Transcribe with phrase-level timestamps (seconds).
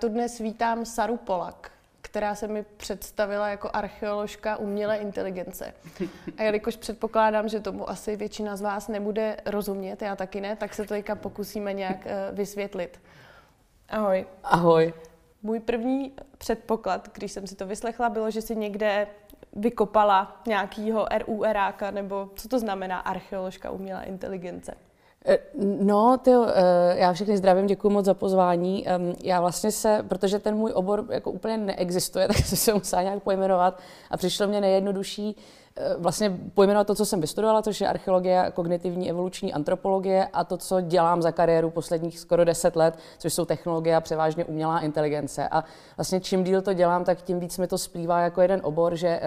[0.00, 1.70] Já tu dnes vítám Saru Polak,
[2.02, 5.74] která se mi představila jako archeoložka umělé inteligence.
[6.38, 10.74] A jelikož předpokládám, že tomu asi většina z vás nebude rozumět, já taky ne, tak
[10.74, 13.00] se to teďka pokusíme nějak uh, vysvětlit.
[13.88, 14.26] Ahoj.
[14.44, 14.94] Ahoj.
[15.42, 19.06] Můj první předpoklad, když jsem si to vyslechla, bylo, že si někde
[19.52, 24.74] vykopala nějakýho RURáka, nebo co to znamená archeoložka umělé inteligence?
[25.30, 25.38] Eh,
[25.80, 28.86] no, ty, eh, já všechny zdravím, děkuji moc za pozvání.
[29.22, 33.22] Já vlastně se, protože ten můj obor jako úplně neexistuje, tak jsem se musela nějak
[33.22, 33.80] pojmenovat
[34.10, 35.36] a přišlo mě nejjednodušší
[35.98, 40.80] vlastně pojmenovat to, co jsem vystudovala, což je archeologie, kognitivní evoluční antropologie a to, co
[40.80, 45.48] dělám za kariéru posledních skoro deset let, což jsou technologie a převážně umělá inteligence.
[45.48, 45.64] A
[45.96, 49.20] vlastně čím díl to dělám, tak tím víc mi to splývá jako jeden obor, že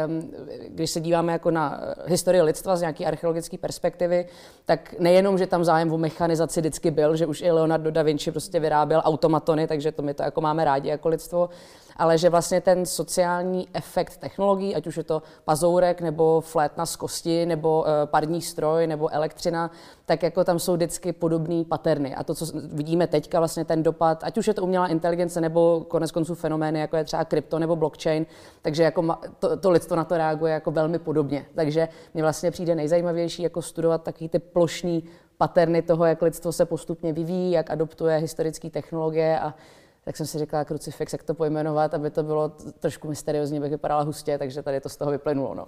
[0.67, 4.25] když se díváme jako na eh, historii lidstva z nějaké archeologické perspektivy,
[4.65, 8.31] tak nejenom, že tam zájem o mechanizaci vždycky byl, že už i Leonardo da Vinci
[8.31, 11.49] prostě vyráběl automatony, takže to my to jako máme rádi jako lidstvo,
[11.97, 16.95] ale že vlastně ten sociální efekt technologií, ať už je to pazourek nebo flétna z
[16.95, 19.71] kosti nebo e, parní stroj nebo elektřina,
[20.05, 22.15] tak jako tam jsou vždycky podobné paterny.
[22.15, 25.85] A to, co vidíme teďka, vlastně ten dopad, ať už je to umělá inteligence nebo
[25.87, 28.25] konec konců fenomény, jako je třeba krypto nebo blockchain,
[28.61, 31.45] takže jako to, to lidstvo na to reaguje jako velmi podobně.
[31.55, 35.03] Takže mně vlastně přijde nejzajímavější jako studovat takový ty plošní
[35.37, 39.53] paterny toho, jak lidstvo se postupně vyvíjí, jak adoptuje historické technologie a
[40.03, 44.01] tak jsem si říkala krucifix, jak to pojmenovat, aby to bylo trošku mysteriózní, bych vypadala
[44.01, 45.55] hustě, takže tady to z toho vyplynulo.
[45.55, 45.65] No.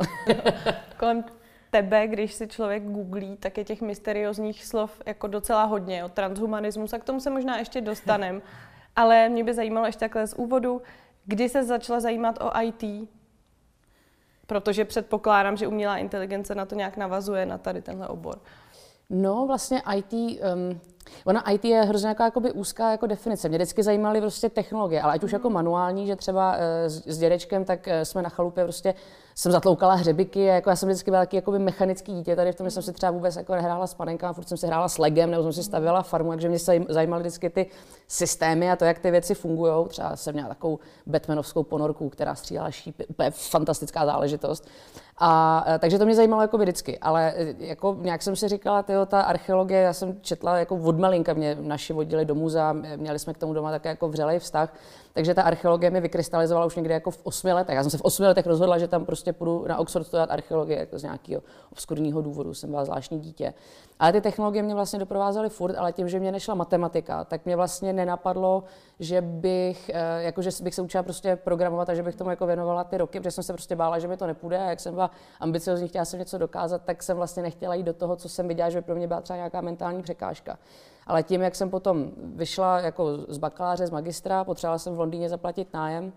[1.00, 1.23] Kolem
[1.69, 6.94] tebe, když si člověk googlí, tak je těch mysteriózních slov jako docela hodně, o transhumanismus,
[6.94, 8.41] a k tomu se možná ještě dostanem.
[8.95, 10.81] Ale mě by zajímalo ještě takhle z úvodu,
[11.25, 13.09] kdy se začala zajímat o IT,
[14.47, 18.40] protože předpokládám, že umělá inteligence na to nějak navazuje, na tady tenhle obor.
[19.09, 20.79] No, vlastně IT, um,
[21.26, 23.50] Ona IT je hrozně jako, jakoby úzká jako definice.
[23.50, 27.18] Mě vždycky zajímaly prostě technologie, ale ať už jako manuální, že třeba e, s, s
[27.18, 28.94] dědečkem, tak e, jsme na chalupě prostě
[29.38, 32.72] jsem zatloukala hřebiky, jako já jsem vždycky byla taky jakoby mechanický dítě, tady v tom
[32.72, 35.44] jsem si třeba vůbec jako nehrála s panenkama, furt jsem si hrála s legem, nebo
[35.44, 36.58] jsem si stavěla farmu, takže mě
[36.90, 37.70] zajímaly vždycky ty
[38.08, 39.88] systémy a to, jak ty věci fungují.
[39.88, 44.68] Třeba jsem měla takovou Batmanovskou ponorku, která střílela šípy, úplně fantastická záležitost.
[45.18, 48.84] A, e, takže to mě zajímalo jako vždycky, ale e, jako nějak jsem si říkala,
[48.84, 53.20] tyjo, ta archeologie, já jsem četla jako od malinka, mě naši vodili do muzea, měli
[53.20, 54.74] jsme k tomu doma také jako vřelej vztah,
[55.16, 57.76] takže ta archeologie mi vykrystalizovala už někdy jako v osmi letech.
[57.76, 60.80] Já jsem se v osmi letech rozhodla, že tam prostě půjdu na Oxford studovat archeologii,
[60.80, 63.53] jako z nějakého obskurního důvodu, jsem byla zvláštní dítě.
[64.00, 67.56] Ale ty technologie mě vlastně doprovázely furt, ale tím, že mě nešla matematika, tak mě
[67.56, 68.64] vlastně nenapadlo,
[69.00, 72.46] že bych, eh, jako, že bych se učila prostě programovat a že bych tomu jako
[72.46, 74.94] věnovala ty roky, protože jsem se prostě bála, že mi to nepůjde a jak jsem
[74.94, 78.47] byla ambiciozní, chtěla jsem něco dokázat, tak jsem vlastně nechtěla jít do toho, co jsem
[78.47, 80.58] viděla, že pro mě byla třeba nějaká mentální překážka.
[81.07, 85.29] Ale tím, jak jsem potom vyšla jako z bakaláře, z magistra, potřebovala jsem v Londýně
[85.29, 86.13] zaplatit nájem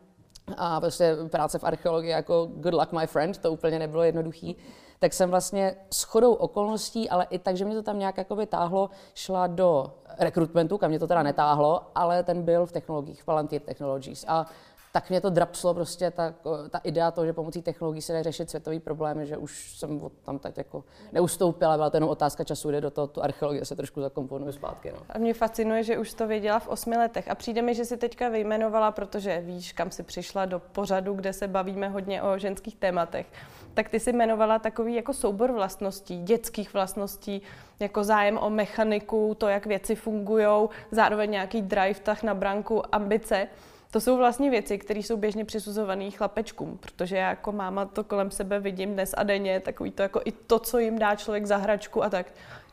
[0.56, 4.56] a prostě práce v archeologii jako good luck my friend, to úplně nebylo jednoduchý,
[4.99, 8.47] tak jsem vlastně s chodou okolností, ale i tak, že mě to tam nějak jakoby
[8.47, 13.25] táhlo, šla do rekrutmentu, kam mě to teda netáhlo, ale ten byl v technologiích, v
[13.25, 14.25] Palantir Technologies.
[14.28, 14.47] A
[14.93, 16.34] tak mě to drapslo prostě ta,
[16.71, 20.38] ta idea toho, že pomocí technologií se dají řešit světový problémy, že už jsem tam
[20.38, 24.00] teď jako neustoupila, byla to jenom otázka času, jde do toho, tu archeologie se trošku
[24.00, 24.93] zakomponuje zpátky.
[24.93, 24.99] No.
[25.10, 27.97] A mě fascinuje, že už to věděla v osmi letech a přijde mi, že si
[27.97, 32.76] teďka vyjmenovala, protože víš, kam si přišla do pořadu, kde se bavíme hodně o ženských
[32.76, 33.26] tématech,
[33.75, 37.43] tak ty si jmenovala takový jako soubor vlastností, dětských vlastností,
[37.81, 43.49] jako zájem o mechaniku, to, jak věci fungují, zároveň nějaký drive, tah na branku, ambice.
[43.91, 48.31] To jsou vlastně věci, které jsou běžně přisuzované chlapečkům, protože já jako máma to kolem
[48.31, 51.56] sebe vidím dnes a denně, takový to jako i to, co jim dá člověk za
[51.56, 52.32] hračku a tak.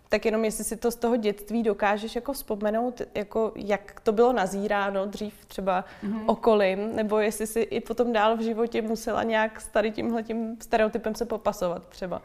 [0.09, 4.33] Tak jenom jestli si to z toho dětství dokážeš jako vzpomenout, jako jak to bylo
[4.33, 6.23] nazíráno dřív třeba mm-hmm.
[6.25, 11.15] okolím, nebo jestli si i potom dál v životě musela nějak s tady tímhletím stereotypem
[11.15, 12.21] se popasovat třeba.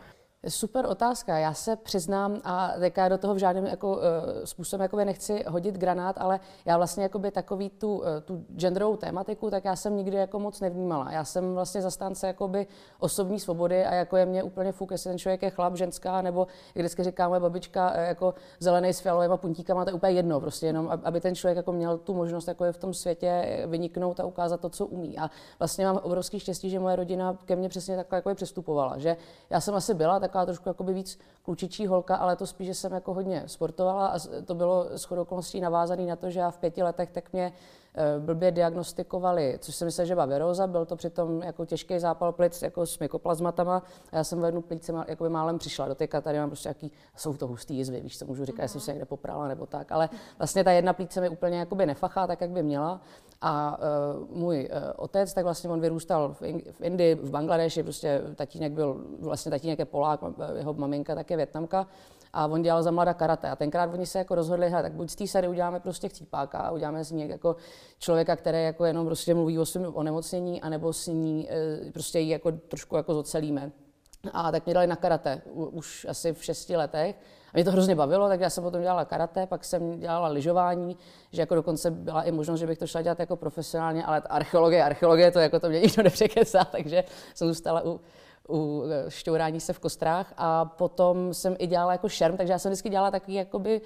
[0.48, 1.38] Super otázka.
[1.38, 4.02] Já se přiznám, a teďka do toho v žádném jako, uh,
[4.44, 9.50] způsobem jakoby nechci hodit granát, ale já vlastně jakoby takový tu, uh, tu genderovou tématiku,
[9.50, 11.12] tak já jsem nikdy jako moc nevnímala.
[11.12, 12.66] Já jsem vlastně zastánce jakoby
[12.98, 16.46] osobní svobody a jako je mě úplně fuk, jestli ten člověk je chlap, ženská, nebo
[16.74, 20.40] jak vždycky říká moje babička, uh, jako zelený s fialovými puntíkama, to je úplně jedno,
[20.40, 24.20] prostě jenom, aby ten člověk jako měl tu možnost jako je v tom světě vyniknout
[24.20, 25.18] a ukázat to, co umí.
[25.18, 29.16] A vlastně mám obrovský štěstí, že moje rodina ke mně přesně takhle jako přistupovala, že
[29.50, 32.92] já jsem asi byla taková trošku jakoby víc klučičí holka, ale to spíš, že jsem
[32.92, 36.82] jako hodně sportovala a to bylo s okolností navázané na to, že já v pěti
[36.82, 37.52] letech tak mě
[37.94, 42.32] Eh, blbě diagnostikovali, což si myslel, že byla viróza, byl to přitom jako těžký zápal
[42.32, 43.82] plic jako s mykoplazmatama
[44.12, 46.92] a já jsem v jednu plíce jako málem přišla do teďka tady mám prostě jaký,
[47.16, 48.66] jsou to hustý jizvy, víš, co můžu říkat, uh-huh.
[48.66, 52.26] jsem se někde poprala nebo tak, ale vlastně ta jedna plíce mi úplně jakoby nefachá
[52.26, 53.00] tak, jak by měla
[53.42, 57.82] A uh, můj uh, otec, tak vlastně on vyrůstal v, in, v Indii, v Bangladeši,
[57.82, 60.20] prostě tatínek byl, vlastně tatínek je Polák,
[60.56, 61.86] jeho maminka také Větnamka
[62.32, 63.50] a on dělal za mladá karate.
[63.50, 66.58] A tenkrát oni se jako rozhodli, hele, tak buď z té sady uděláme prostě chcípáka
[66.58, 67.56] a uděláme z ní jako
[67.98, 72.30] člověka, který jako jenom prostě mluví o svém onemocnění, anebo si ní e, prostě ji
[72.30, 73.72] jako trošku jako zocelíme.
[74.32, 77.16] A tak mě dali na karate už asi v šesti letech.
[77.54, 80.96] A mě to hrozně bavilo, tak já jsem potom dělala karate, pak jsem dělala lyžování,
[81.32, 84.84] že jako dokonce byla i možnost, že bych to šla dělat jako profesionálně, ale archeologie,
[84.84, 87.04] archeologie, to jako to mě nikdo nepřekesá, takže
[87.34, 88.00] jsem zůstala u,
[88.48, 92.58] u e, šťourání se v kostrách a potom jsem i dělala jako šerm, takže já
[92.58, 93.80] jsem vždycky dělala takový jakoby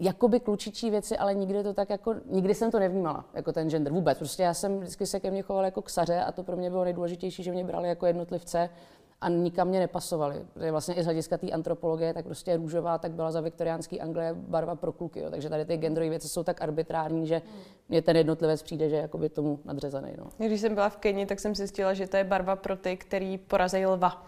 [0.00, 3.92] jakoby klučičí věci, ale nikdy to tak jako, nikdy jsem to nevnímala, jako ten gender
[3.92, 4.18] vůbec.
[4.18, 6.70] Prostě já jsem vždycky se ke mně chovala jako k saře a to pro mě
[6.70, 8.70] bylo nejdůležitější, že mě brali jako jednotlivce
[9.20, 10.42] a nikam mě nepasovali.
[10.54, 14.34] Protože vlastně i z hlediska té antropologie, tak prostě růžová, tak byla za viktoriánský Anglie
[14.34, 15.20] barva pro kluky.
[15.20, 15.30] Jo.
[15.30, 17.42] Takže tady ty genderové věci jsou tak arbitrární, že
[17.88, 20.12] mě ten jednotlivec přijde, že je jakoby tomu nadřezaný.
[20.18, 20.46] No.
[20.46, 23.38] Když jsem byla v Keni, tak jsem zjistila, že to je barva pro ty, který
[23.38, 24.26] porazí lva.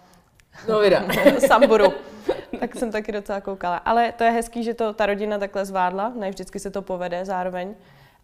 [0.68, 1.04] No vida.
[1.46, 1.92] Samburu.
[2.60, 3.76] tak jsem taky docela koukala.
[3.76, 6.12] Ale to je hezký, že to ta rodina takhle zvládla.
[6.16, 7.74] Ne vždycky se to povede zároveň.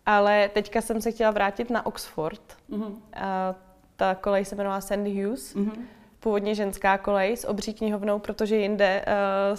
[0.07, 2.43] Ale teďka jsem se chtěla vrátit na Oxford.
[2.71, 2.95] Mm-hmm.
[3.15, 3.55] A
[3.97, 5.55] ta kolej se jmenovala Sandy Hughes.
[5.55, 5.87] Mm-hmm
[6.27, 9.59] původně ženská kolej s obří knihovnou, protože jinde uh,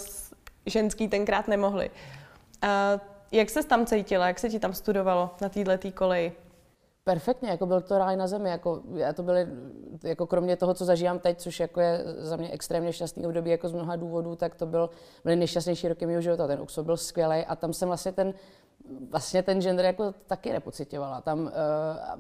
[0.66, 1.90] ženský tenkrát nemohli.
[1.90, 3.00] Uh,
[3.32, 6.32] jak se tam cítila, jak se ti tam studovalo na této koleji?
[7.04, 9.48] Perfektně, jako byl to ráj na zemi, jako, já to byly,
[10.04, 13.70] jako kromě toho, co zažívám teď, což jako je za mě extrémně šťastný období jako
[13.70, 14.90] z mnoha důvodů, tak to byl,
[15.24, 16.48] byly nejšťastnější roky mého života.
[16.48, 18.34] Ten Oxford byl skvělý a tam jsem vlastně ten
[19.10, 21.22] vlastně ten gender jako taky nepocitovala.
[21.22, 21.50] Tam uh,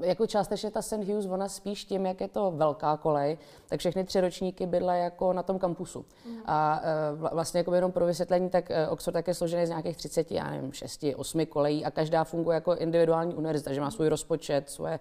[0.06, 0.94] jako částečně ta St.
[0.94, 3.38] Hughes, ona spíš tím, jak je to velká kolej,
[3.68, 6.06] tak všechny tři ročníky bydle jako na tom kampusu.
[6.25, 6.38] Mm.
[6.46, 6.81] A
[7.14, 10.31] uh, vlastně jako jenom pro vysvětlení, tak uh, Oxford tak je složený z nějakých 30,
[10.31, 14.70] já nevím, 6, 8 kolejí a každá funguje jako individuální univerzita, že má svůj rozpočet,
[14.70, 15.00] svoje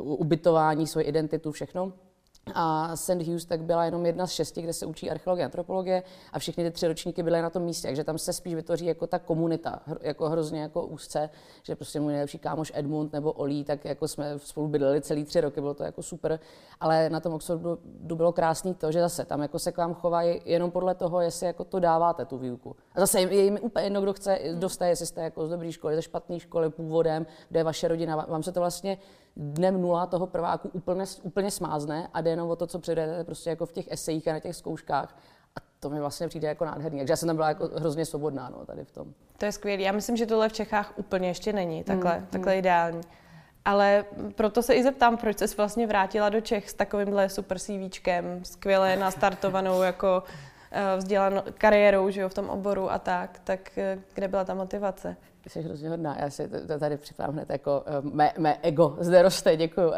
[0.00, 1.92] ubytování, svoji identitu, všechno.
[2.54, 3.10] A St.
[3.10, 6.02] Hughes tak byla jenom jedna z šesti, kde se učí archeologie a antropologie
[6.32, 9.06] a všechny ty tři ročníky byly na tom místě, takže tam se spíš vytvoří jako
[9.06, 11.30] ta komunita, jako hrozně jako úzce,
[11.62, 15.40] že prostě můj nejlepší kámoš Edmund nebo Olí, tak jako jsme spolu bydleli celý tři
[15.40, 16.40] roky, bylo to jako super,
[16.80, 17.78] ale na tom Oxfordu
[18.14, 21.46] bylo krásný to, že zase tam jako se k vám chovají jenom podle toho, jestli
[21.46, 22.76] jako to dáváte tu výuku.
[22.96, 25.94] A zase je jim úplně jedno, kdo chce, dostat, jestli jste jako z dobré školy,
[25.94, 28.98] ze špatné školy, původem, kde je vaše rodina, vám se to vlastně
[29.36, 33.50] dnem nula toho prváku úplně, úplně smázne a jde jenom o to, co předvedete prostě
[33.50, 35.16] jako v těch esejích a na těch zkouškách.
[35.56, 36.98] A to mi vlastně přijde jako nádherný.
[36.98, 39.14] Takže já jsem tam byla jako hrozně svobodná no, tady v tom.
[39.38, 39.82] To je skvělé.
[39.82, 42.58] Já myslím, že tohle v Čechách úplně ještě není takhle, mm, takhle mm.
[42.58, 43.00] ideální.
[43.64, 44.04] Ale
[44.34, 48.96] proto se i zeptám, proč jsi vlastně vrátila do Čech s takovýmhle super CVčkem, skvěle
[48.96, 50.22] nastartovanou jako
[50.72, 53.40] uh, vzdělanou kariérou že jo, v tom oboru a tak.
[53.44, 55.16] Tak uh, kde byla ta motivace?
[55.48, 56.16] Jsi hrozně hodná.
[56.20, 59.92] Já si to, to tady připadám hned jako uh, mé, mé ego zde roste, děkuju.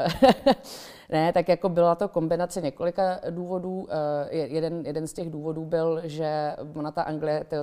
[1.11, 3.89] ne, tak jako byla to kombinace několika důvodů.
[4.31, 7.57] Jeden, jeden z těch důvodů byl, že ona ta Anglie, to,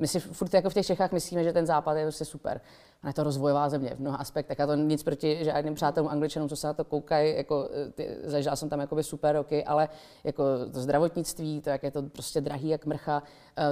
[0.00, 2.60] my si furt jako v těch Čechách myslíme, že ten západ je prostě super.
[3.02, 4.60] A je to rozvojová země v mnoha aspektech.
[4.60, 7.36] A to nic proti žádným přátelům angličanům, co se na to koukají.
[7.36, 9.88] Jako, eh, ty, zažila jsem tam jakoby super roky, ale
[10.24, 13.22] jako to zdravotnictví, to, jak je to prostě drahý jak mrcha,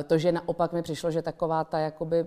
[0.07, 2.27] to, že naopak mi přišlo, že taková ta jakoby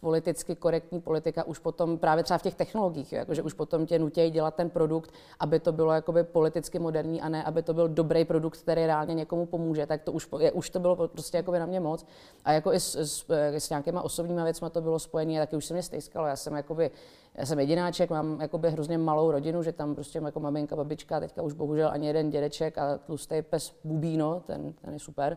[0.00, 4.30] politicky korektní politika už potom právě třeba v těch technologiích, že už potom tě nutějí
[4.30, 8.24] dělat ten produkt, aby to bylo jakoby politicky moderní a ne, aby to byl dobrý
[8.24, 11.66] produkt, který reálně někomu pomůže, tak to už, je, už to bylo prostě jakoby na
[11.66, 12.06] mě moc.
[12.44, 15.74] A jako i s, s, s nějakýma osobníma věcmi to bylo spojené, taky už se
[15.74, 16.26] mě stejskalo.
[16.26, 16.90] Já jsem jakoby,
[17.34, 21.42] já jsem jedináček, mám jakoby hrozně malou rodinu, že tam prostě jako maminka, babička, teďka
[21.42, 25.36] už bohužel ani jeden dědeček a tlustý pes Bubíno, ten, ten je super.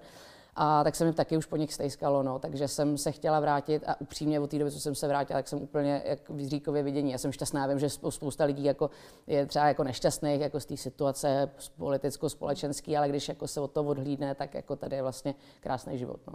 [0.56, 3.84] A tak se mi taky už po nich stejskalo, no, takže jsem se chtěla vrátit
[3.88, 6.84] a upřímně od té doby, co jsem se vrátila, tak jsem úplně jak v Jiříkově
[6.84, 7.12] vidění.
[7.12, 8.90] Já jsem šťastná, vím, že spousta lidí jako
[9.28, 13.90] je třeba jako nešťastných jako z té situace politicko-společenský, ale když jako se od toho
[13.90, 16.20] odhlídne, tak jako tady je vlastně krásný život.
[16.28, 16.34] No.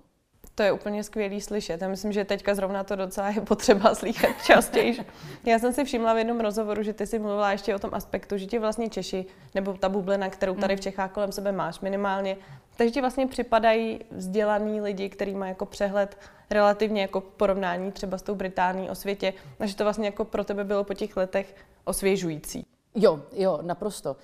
[0.54, 1.82] To je úplně skvělý slyšet.
[1.82, 5.04] Já myslím, že teďka zrovna to docela je potřeba slychat častěji.
[5.46, 8.36] Já jsem si všimla v jednom rozhovoru, že ty si mluvila ještě o tom aspektu,
[8.36, 10.82] že ti vlastně Češi, nebo ta bublina, kterou tady v hmm.
[10.82, 12.36] Čechách kolem sebe máš minimálně,
[12.78, 16.18] takže ti vlastně připadají vzdělaný lidi, který mají jako přehled
[16.50, 20.44] relativně jako porovnání třeba s tou Británií o světě, a že to vlastně jako pro
[20.44, 21.54] tebe bylo po těch letech
[21.84, 22.66] osvěžující.
[22.94, 24.16] Jo, jo, naprosto.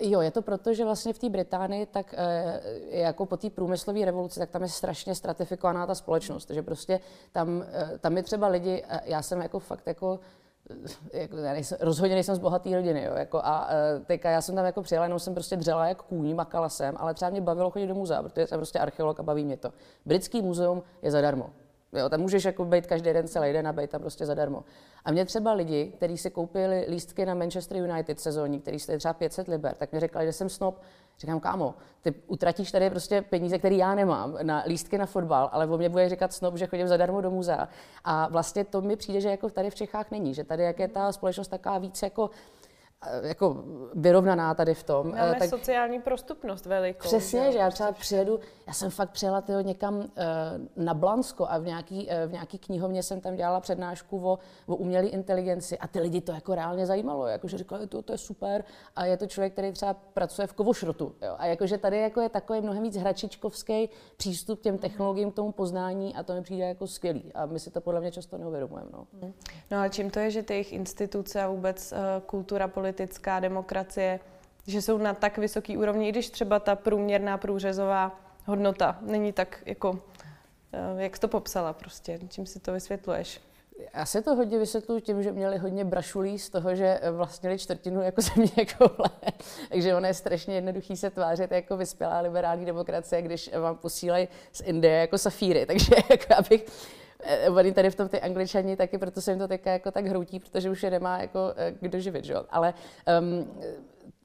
[0.00, 4.04] Jo, je to proto, že vlastně v té Británii, tak e, jako po té průmyslové
[4.04, 7.00] revoluci, tak tam je strašně stratifikovaná ta společnost, že prostě
[7.32, 10.20] tam, e, tam je třeba lidi, e, já jsem jako fakt jako
[11.12, 14.54] jako, já nejsem, rozhodně nejsem z bohaté rodiny, jo, jako, a uh, teďka já jsem
[14.54, 17.70] tam jako přijela, jenom jsem prostě dřela jak kůň, makala jsem, ale třeba mě bavilo
[17.70, 19.72] chodit do muzea, protože jsem prostě archeolog a baví mě to.
[20.06, 21.50] Britský muzeum je zadarmo.
[21.92, 24.64] Jo, tam můžeš jako být každý den celý den a být tam prostě zadarmo.
[25.04, 29.14] A mě třeba lidi, kteří si koupili lístky na Manchester United sezóní, který stojí třeba
[29.14, 30.80] 500 liber, tak mi řekli, že jsem snob.
[31.18, 35.66] Říkám, kámo, ty utratíš tady prostě peníze, které já nemám na lístky na fotbal, ale
[35.66, 37.68] o mě bude říkat snob, že chodím zadarmo do muzea.
[38.04, 40.88] A vlastně to mi přijde, že jako tady v Čechách není, že tady jak je
[40.88, 42.30] ta společnost taková víc jako
[43.22, 45.10] jako vyrovnaná tady v tom.
[45.10, 47.08] Máme tak sociální prostupnost velikou.
[47.08, 50.04] Přesně, že já třeba přijedu, já jsem fakt přijela tyho někam uh,
[50.76, 54.76] na Blansko a v nějaký, uh, v nějaký knihovně jsem tam dělala přednášku o, o
[54.76, 58.64] umělé inteligenci a ty lidi to jako reálně zajímalo, jakože říkali, to, to je super
[58.96, 61.14] a je to člověk, který třeba pracuje v kovošrotu.
[61.22, 61.34] Jo?
[61.38, 65.52] A jakože tady jako je takový mnohem víc hračičkovský přístup k těm technologiím, k tomu
[65.52, 68.90] poznání a to mi přijde jako skvělý a my si to podle mě často neuvědomujeme.
[68.92, 69.06] No.
[69.70, 73.40] no a čím to je, že ty jejich instituce a vůbec uh, kultura, politika politická
[73.40, 74.20] demokracie,
[74.66, 79.62] že jsou na tak vysoký úrovni, i když třeba ta průměrná průřezová hodnota není tak
[79.66, 79.98] jako,
[80.72, 83.40] eh, jak jsi to popsala prostě, čím si to vysvětluješ?
[83.94, 88.02] Já se to hodně vysvětluji tím, že měli hodně brašulí z toho, že vlastnili čtvrtinu
[88.02, 88.90] jako země jako
[89.68, 94.60] Takže ono je strašně jednoduchý se tvářit jako vyspělá liberální demokracie, když vám posílají z
[94.60, 95.66] Indie jako safíry.
[95.72, 97.01] Takže jako abych Eh,
[97.56, 100.40] oni tady v tom ty angličani taky, proto se jim to teďka jako tak hroutí,
[100.40, 102.34] protože už je nemá jako eh, kdo živit, že.
[102.50, 102.74] Ale
[103.20, 103.50] um,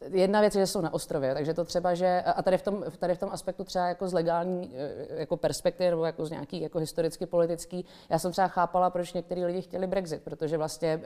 [0.02, 2.84] jedna věc je, že jsou na ostrově, takže to třeba, že, a tady v tom,
[3.00, 6.62] tady v tom aspektu třeba jako z legální eh, jako perspektivy nebo jako z nějaký
[6.62, 11.02] jako historicky politický, já jsem třeba chápala, proč některý lidi chtěli Brexit, protože vlastně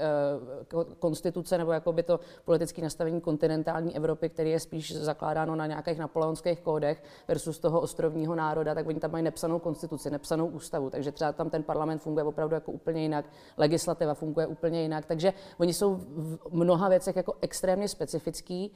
[0.74, 5.68] uh, konstituce nebo jako by to politické nastavení kontinentální Evropy, který je spíš zakládáno na
[5.68, 10.90] nějakých napoleonských kódech versus toho ostrovního národa, tak oni tam mají nepsanou konstituci, nepsanou ústavu,
[10.90, 13.26] takže třeba tam ten parlament funguje opravdu jako úplně jinak,
[13.58, 18.72] legislativa funguje úplně jinak, takže oni jsou v mnoha věcech jako extrémně specifický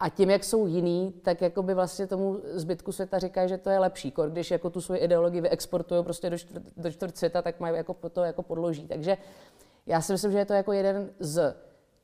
[0.00, 3.70] a tím, jak jsou jiný, tak jako by vlastně tomu zbytku světa říkají, že to
[3.70, 4.14] je lepší.
[4.28, 7.94] Když jako tu svoji ideologii vyexportují prostě do, čtvrt, do čtvrt světa, tak mají jako
[7.94, 8.88] to jako podloží.
[8.88, 9.16] Takže
[9.86, 11.54] já si myslím, že je to jako jeden z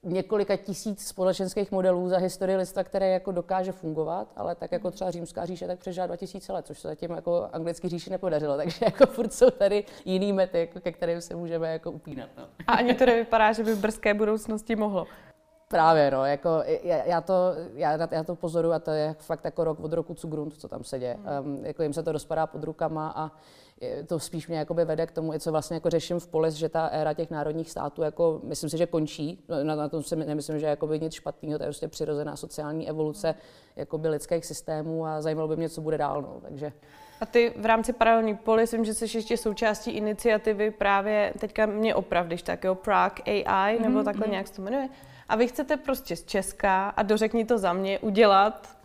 [0.03, 5.11] několika tisíc společenských modelů za historii lidstva, které jako dokáže fungovat, ale tak jako třeba
[5.11, 9.07] římská říše, tak přežila 2000 let, což se zatím jako anglický říši nepodařilo, takže jako
[9.07, 12.29] furt jsou tady jiný mety, jako ke kterým se můžeme jako upínat.
[12.37, 12.45] No.
[12.67, 15.07] A ani to nevypadá, že by v brzké budoucnosti mohlo.
[15.69, 17.35] Právě, no, jako já, já, to,
[17.75, 20.85] já, já to pozoruju a to je fakt jako rok od roku Cugrund, co tam
[20.85, 21.17] se děje.
[21.17, 21.47] Mm.
[21.47, 23.31] Um, jako jim se to rozpadá pod rukama a
[24.07, 26.69] to spíš mě jakoby vede k tomu, i co vlastně jako řeším v polis, že
[26.69, 29.45] ta éra těch národních států, jako myslím si, že končí.
[29.63, 33.35] Na, na tom si nemyslím, že je nic špatného, to je prostě přirozená sociální evoluce
[33.77, 36.23] jakoby lidských systémů a zajímalo by mě, co bude dál.
[36.23, 36.73] No, takže.
[37.21, 41.95] A ty v rámci paralelní polis, vím, že jsi ještě součástí iniciativy právě, teďka mě
[41.95, 44.05] opravdiš, tak jo, Prague AI, nebo mm-hmm.
[44.05, 44.31] takhle mhm.
[44.31, 44.89] nějak se to jmenuje.
[45.29, 48.77] A vy chcete prostě z Česka a dořekni to za mě udělat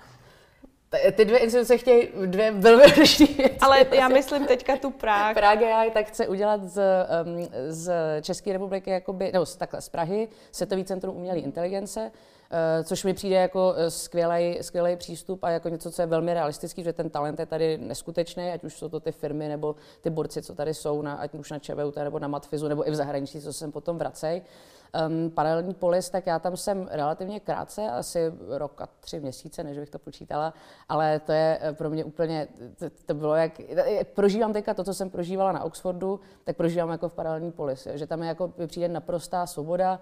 [1.11, 3.57] ty dvě instituce chtějí dvě velmi odlišné věci.
[3.61, 5.33] Ale já myslím teďka tu Prah.
[5.33, 6.81] Prague AI tak chce udělat z,
[7.25, 12.85] um, z České republiky, jakoby, nebo z, takhle z Prahy, Světový centrum umělé inteligence, uh,
[12.85, 16.93] což mi přijde jako skvělý, skvělý přístup a jako něco, co je velmi realistický, že
[16.93, 20.55] ten talent je tady neskutečný, ať už jsou to ty firmy nebo ty borci, co
[20.55, 23.53] tady jsou, na, ať už na ČVUT nebo na Matfizu nebo i v zahraničí, co
[23.53, 24.41] sem potom vracej
[25.07, 29.79] um, paralelní polis, tak já tam jsem relativně krátce, asi rok a tři měsíce, než
[29.79, 30.53] bych to počítala,
[30.89, 32.47] ale to je eh, pro mě úplně,
[32.79, 36.89] to, to bylo jak, jak prožívám teďka to, co jsem prožívala na Oxfordu, tak prožívám
[36.89, 39.99] jako v paralelní polis, že tam je jako přijde naprostá svoboda,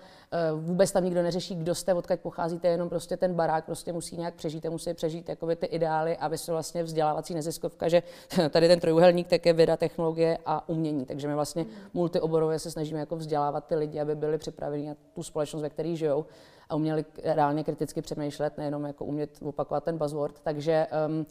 [0.53, 4.17] uh, vůbec tam nikdo neřeší, kdo jste, odkud pocházíte, jenom prostě ten barák prostě musí
[4.17, 8.03] nějak přežít, musí přežít jakoby ty ideály, aby se vlastně vzdělávací neziskovka, že
[8.50, 13.00] tady ten trojuhelník tak je věda, technologie a umění, takže my vlastně multioborově se snažíme
[13.00, 16.25] jako vzdělávat ty lidi, aby byli připraveni nastavení a tu společnost, ve které žijou
[16.69, 20.39] a uměli reálně kriticky přemýšlet, nejenom jako umět opakovat ten buzzword.
[20.39, 21.25] Takže um,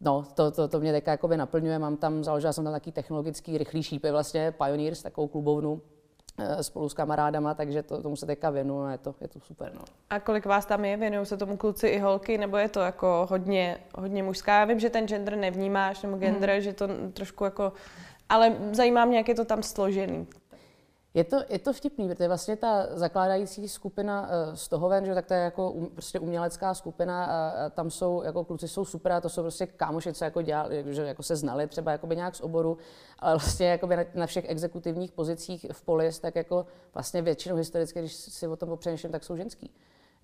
[0.00, 1.78] No, to, to, to mě teďka jakoby naplňuje.
[1.78, 5.80] Mám tam, založila jsem tam taký technologický rychlý šípy, vlastně Pioneers, takovou klubovnu,
[6.38, 9.40] eh, spolu s kamarádama, takže to, tomu se teďka věnuju a je to, je to
[9.40, 9.72] super.
[9.74, 9.80] No.
[10.10, 10.96] A kolik vás tam je?
[10.96, 14.58] Věnují se tomu kluci i holky, nebo je to jako hodně, hodně mužská?
[14.58, 16.60] Já vím, že ten gender nevnímáš, nebo gender, hmm.
[16.60, 17.72] že to trošku jako...
[18.28, 20.26] Ale zajímá mě, jak je to tam složený.
[21.14, 25.14] Je to, je to vtipný, protože vlastně ta zakládající skupina uh, z toho ven, že
[25.14, 28.84] tak to je jako um, prostě umělecká skupina a, a tam jsou, jako kluci jsou
[28.84, 32.16] super a to jsou prostě kámoši, co jako dělali, že jako se znali třeba jakoby
[32.16, 32.78] nějak z oboru,
[33.18, 37.98] ale vlastně jakoby na, na všech exekutivních pozicích v polis, tak jako vlastně většinou historicky,
[37.98, 39.70] když si o tom popřemýšlím, tak jsou ženský.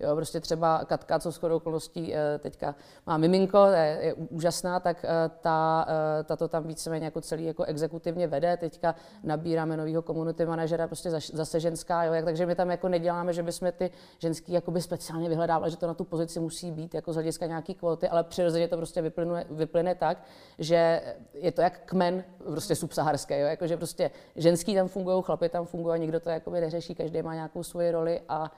[0.01, 2.75] Jo, prostě třeba Katka, co shodou okolností eh, teďka
[3.07, 5.85] má miminko, je, je úžasná, tak eh, ta,
[6.19, 8.57] eh, ta to tam víceméně jako celý jako exekutivně vede.
[8.57, 13.43] Teďka nabíráme nového community manažera, prostě zase ženská, jo, takže my tam jako neděláme, že
[13.43, 17.15] bychom ty ženský jakoby speciálně vyhledávali, že to na tu pozici musí být jako z
[17.15, 20.23] hlediska nějaký kvóty, ale přirozeně to prostě vyplyne, vyplyne tak,
[20.59, 21.01] že
[21.33, 25.65] je to jak kmen prostě subsaharské, jo, jako že prostě ženský tam fungují, chlapy tam
[25.65, 28.51] fungují, nikdo to jakoby neřeší, každý má nějakou svoji roli a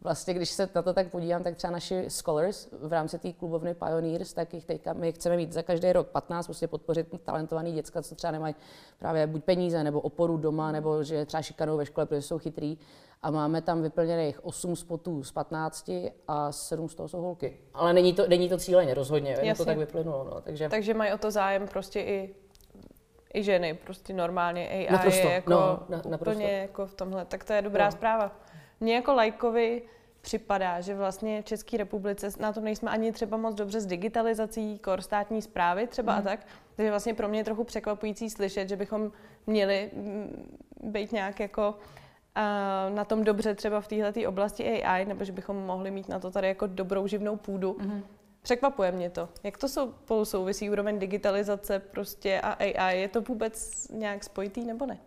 [0.00, 3.74] vlastně, když se na to tak podívám, tak třeba naši scholars v rámci té klubovny
[3.74, 8.02] Pioneers, tak jich teďka my chceme mít za každý rok 15, prostě podpořit talentovaný děcka,
[8.02, 8.54] co třeba nemají
[8.98, 12.78] právě buď peníze, nebo oporu doma, nebo že třeba šikanou ve škole, protože jsou chytrý.
[13.22, 15.90] A máme tam vyplněných 8 spotů z 15
[16.28, 17.56] a 7 z toho jsou holky.
[17.74, 20.24] Ale není to, není to cíleně, rozhodně, jenom to tak vyplynulo.
[20.24, 20.40] No.
[20.40, 20.68] Takže...
[20.68, 22.34] Takže mají o to zájem prostě i
[23.34, 27.44] i ženy, prostě normálně AI naprosto, je jako no, na, úplně jako v tomhle, tak
[27.44, 27.92] to je dobrá no.
[27.92, 28.32] zpráva.
[28.80, 29.82] Mně jako lajkovi
[30.20, 34.78] připadá, že vlastně v České republice na tom nejsme ani třeba moc dobře s digitalizací
[34.78, 36.18] kor státní zprávy třeba mm.
[36.18, 36.28] a mhm.
[36.28, 36.46] tak.
[36.76, 39.12] Takže vlastně pro mě je trochu překvapující slyšet, že bychom
[39.46, 45.24] měli mm, být nějak jako uh, na tom dobře třeba v této oblasti AI, nebo
[45.24, 47.76] že bychom mohli mít na to tady jako dobrou živnou půdu.
[47.80, 48.02] Mm.
[48.42, 49.28] Překvapuje mě to.
[49.42, 53.00] Jak to spolu souvisí úroveň digitalizace prostě a AI?
[53.00, 54.98] Je to vůbec nějak spojitý nebo ne?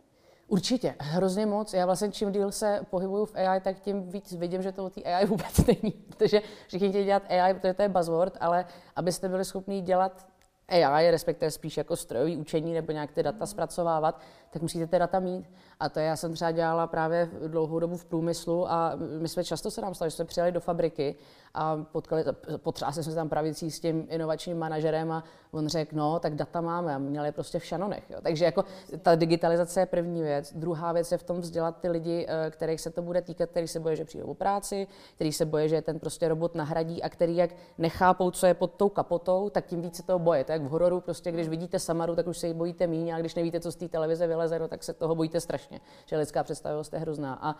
[0.53, 1.73] Určitě, hrozně moc.
[1.73, 4.89] Já vlastně čím díl se pohybuju v AI, tak tím víc vidím, že to o
[4.89, 5.91] té AI vůbec není.
[5.91, 10.27] Protože všichni chtějí dělat AI, protože to je buzzword, ale abyste byli schopni dělat
[10.69, 15.19] AI, respektive spíš jako strojový učení nebo nějak ty data zpracovávat, tak musíte ty data
[15.19, 15.49] mít.
[15.79, 19.71] A to já jsem třeba dělala právě dlouhou dobu v průmyslu a my jsme často
[19.71, 21.15] se nám stalo, že jsme přijeli do fabriky
[21.53, 22.23] a potkali,
[22.57, 26.61] potřásli jsme se tam pravicí s tím inovačním manažerem a on řekl, no, tak data
[26.61, 28.03] máme a měli je prostě v šanonech.
[28.09, 28.17] Jo.
[28.23, 28.65] Takže jako
[29.01, 30.53] ta digitalizace je první věc.
[30.55, 33.67] Druhá věc je v tom vzdělat ty lidi, eh, kterých se to bude týkat, který
[33.67, 37.09] se boje, že přijdou o práci, který se boje, že ten prostě robot nahradí a
[37.09, 40.43] který jak nechápou, co je pod tou kapotou, tak tím více toho boje.
[40.43, 43.19] To jak v hororu, prostě když vidíte Samaru, tak už se jí bojíte míň, a
[43.19, 45.81] když nevíte, co z té televize vyleze, no, tak se toho bojíte strašně.
[46.05, 47.39] Že lidská představivost je hrozná.
[47.41, 47.55] A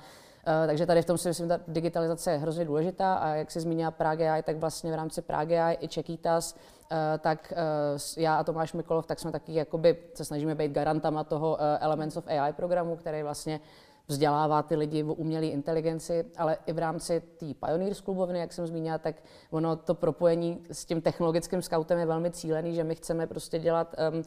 [0.48, 3.60] Uh, takže tady v tom si myslím, ta digitalizace je hrozně důležitá a jak si
[3.60, 8.36] zmínila Prague AI, tak vlastně v rámci Prague AI i Čekýtas, uh, tak uh, já
[8.36, 12.54] a Tomáš Mikolov, tak jsme taky jakoby se snažíme být garantama toho Elements of AI
[12.54, 13.60] programu, který vlastně
[14.08, 18.68] vzdělává ty lidi o umělé inteligenci, ale i v rámci té Pioneers klubovny, jak jsem
[18.68, 19.16] zmínila, tak
[19.52, 23.96] ono to propojení s tím technologickým scoutem je velmi cílený, že my chceme prostě dělat
[24.13, 24.24] um,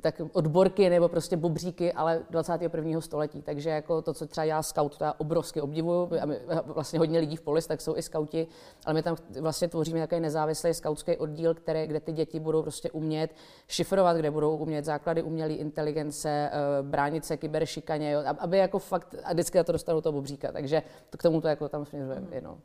[0.00, 3.00] tak odborky nebo prostě bobříky, ale 21.
[3.00, 3.42] století.
[3.42, 6.10] Takže jako to, co třeba já scout, to já obrovsky obdivuju.
[6.20, 8.46] A my, vlastně hodně lidí v polis, tak jsou i skauti,
[8.84, 12.90] ale my tam vlastně tvoříme takový nezávislý skautský oddíl, které, kde ty děti budou prostě
[12.90, 13.34] umět
[13.68, 19.14] šifrovat, kde budou umět základy umělé inteligence, eh, bránit se kyberšikaně, jo, aby jako fakt,
[19.24, 20.52] a vždycky to dostanou toho bobříka.
[20.52, 22.26] Takže to k tomu to jako tam směřujeme.
[22.40, 22.58] No.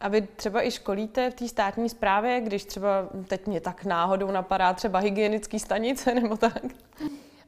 [0.00, 4.30] A vy třeba i školíte v té státní správě, když třeba teď mě tak náhodou
[4.30, 6.62] napadá třeba hygienický stanice nebo tak?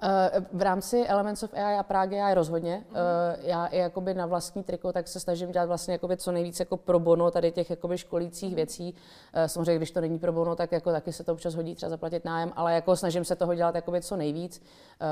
[0.03, 2.85] Eh, v rámci Elements of AI a Prague AI rozhodně.
[2.91, 2.97] Mm.
[3.43, 6.77] Já i jakoby na vlastní triko, tak se snažím dělat vlastně jakoby co nejvíc jako
[6.77, 8.95] pro bono tady těch jakoby školících věcí.
[9.33, 11.91] Eh, samozřejmě, když to není pro bono, tak jako taky se to občas hodí třeba
[11.91, 14.63] zaplatit nájem, ale jako snažím se toho dělat jakoby co nejvíc.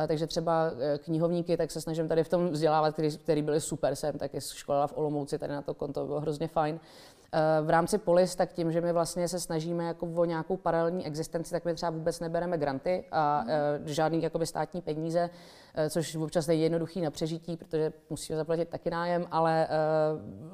[0.09, 0.71] Takže třeba
[1.05, 3.97] knihovníky, tak se snažím tady v tom vzdělávat, který, který byli super.
[3.97, 6.81] Jsem taky školila v Olomouci, tady na to konto bylo hrozně fajn.
[7.33, 11.07] Eh, v rámci Polis, tak tím, že my vlastně se snažíme jako o nějakou paralelní
[11.07, 13.89] existenci, tak my třeba vůbec nebereme granty a mm.
[13.89, 15.31] žádný jakoby státní peníze,
[15.68, 19.69] Eh, což občas není jednoduchý na přežití, protože musíme zaplatit taky nájem, ale eh,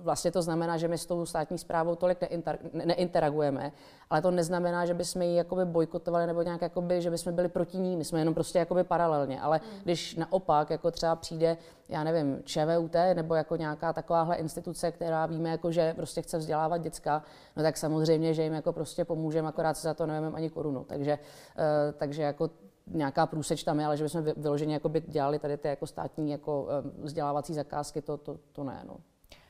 [0.02, 3.72] vlastně to znamená, že my s tou státní zprávou tolik neinter, neinteragujeme,
[4.10, 7.78] ale to neznamená, že bychom ji jakoby bojkotovali nebo nějak, jakoby, že bychom byli proti
[7.78, 9.80] ní, my jsme jenom prostě jakoby paralelně, ale hmm.
[9.84, 11.56] když naopak jako třeba přijde,
[11.88, 16.78] já nevím, ČVUT nebo jako nějaká takováhle instituce, která víme, jako, že prostě chce vzdělávat
[16.78, 17.22] děcka,
[17.56, 20.84] no tak samozřejmě, že jim jako prostě pomůžeme, akorát se za to nevíme ani korunu.
[20.84, 22.50] Takže, uh, takže jako
[22.86, 26.68] nějaká průseč tam je, ale že bychom vyloženě by dělali tady ty jako státní jako
[26.98, 28.82] vzdělávací zakázky, to, to, to ne.
[28.86, 28.96] No.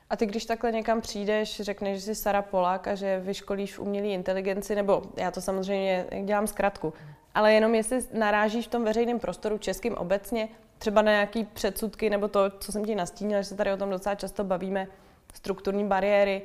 [0.09, 3.79] A ty, když takhle někam přijdeš, řekneš, že jsi Sara Polák a že vyškolíš v
[3.79, 6.93] umělé inteligenci, nebo já to samozřejmě dělám zkratku,
[7.33, 12.27] ale jenom jestli narážíš v tom veřejném prostoru českým obecně, třeba na nějaký předsudky, nebo
[12.27, 14.87] to, co jsem ti nastínila, že se tady o tom docela často bavíme,
[15.33, 16.41] strukturní bariéry,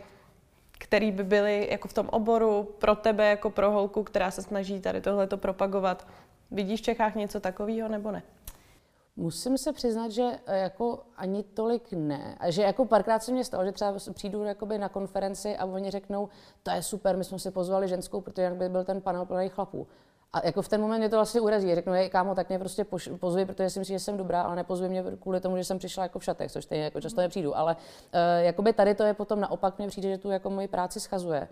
[0.78, 4.80] které by byly jako v tom oboru pro tebe, jako pro holku, která se snaží
[4.80, 6.06] tady tohleto propagovat.
[6.50, 8.22] Vidíš v Čechách něco takového nebo ne?
[9.16, 12.36] Musím se přiznat, že eh, jako ani tolik ne.
[12.40, 15.90] A že jako párkrát se mě stalo, že třeba přijdu jakoby na konferenci a oni
[15.90, 16.28] řeknou,
[16.62, 19.48] to je super, my jsme si pozvali ženskou, protože jak by byl ten panel plný
[19.48, 19.86] chlapů.
[20.32, 21.74] A jako v ten moment mě to vlastně urazí.
[21.74, 22.86] Řeknu, hej, kámo, tak mě prostě
[23.20, 26.02] pozvi, protože si myslím, že jsem dobrá, ale nepozvi mě kvůli tomu, že jsem přišla
[26.02, 27.56] jako v šatech, což stejně jako často nepřijdu.
[27.56, 31.00] Ale uh, jakoby tady to je potom naopak, mně přijde, že tu jako moji práci
[31.00, 31.48] schazuje.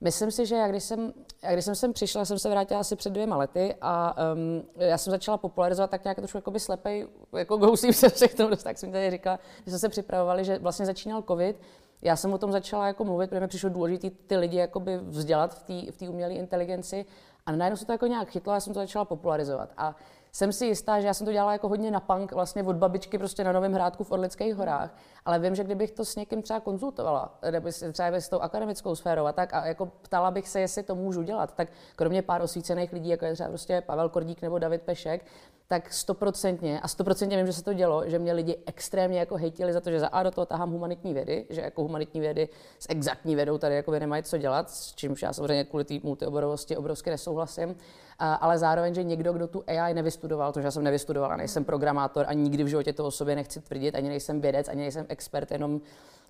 [0.00, 2.96] Myslím si, že já když jsem, já když jsem sem přišla, jsem se vrátila asi
[2.96, 7.06] před dvěma lety a um, já jsem začala popularizovat tak nějak trošku jakoby slepej,
[7.36, 11.22] jako gousím se všechno, tak jsem tady říkala, že jsme se připravovali, že vlastně začínal
[11.22, 11.60] covid,
[12.02, 15.62] já jsem o tom začala jako mluvit, protože mi přišlo důležité ty lidi jakoby vzdělat
[15.90, 17.06] v té umělé inteligenci
[17.46, 19.70] a najednou se to jako nějak chytlo a já jsem to začala popularizovat.
[19.76, 19.96] A
[20.36, 23.18] jsem si jistá, že já jsem to dělala jako hodně na punk, vlastně od babičky
[23.18, 24.94] prostě na Novém hrádku v Orlických horách,
[25.24, 29.26] ale vím, že kdybych to s někým třeba konzultovala, nebo třeba s tou akademickou sférou
[29.26, 32.92] a tak, a jako ptala bych se, jestli to můžu dělat, tak kromě pár osvícených
[32.92, 35.24] lidí, jako je třeba prostě Pavel Kordík nebo David Pešek,
[35.68, 39.72] tak stoprocentně, a stoprocentně vím, že se to dělo, že mě lidi extrémně jako hejtili
[39.72, 42.48] za to, že za A do toho tahám humanitní vědy, že jako humanitní vědy
[42.78, 46.76] s exaktní vědou tady jako nemají co dělat, s čímž já samozřejmě kvůli té multioborovosti
[46.76, 47.76] obrovsky nesouhlasím,
[48.18, 52.26] a, ale zároveň, že někdo, kdo tu AI nevystudoval, to, já jsem nevystudovala, nejsem programátor
[52.28, 55.50] a nikdy v životě to o sobě nechci tvrdit, ani nejsem vědec, ani nejsem expert,
[55.50, 55.80] jenom